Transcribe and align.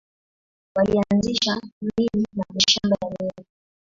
Walianzisha 0.75 1.61
miji 1.81 2.25
na 2.33 2.43
mashamba 2.53 2.97
ya 3.01 3.07
miwa. 3.19 3.45